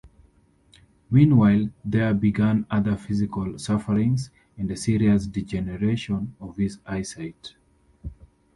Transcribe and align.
Meanwhile 1.11 1.69
there 1.85 2.11
began 2.15 2.65
other 2.71 2.97
physical 2.97 3.59
sufferings 3.59 4.31
and 4.57 4.71
a 4.71 4.75
serious 4.75 5.27
degeneration 5.27 6.35
of 6.41 6.57
his 6.57 6.79
eyesight. 6.87 7.53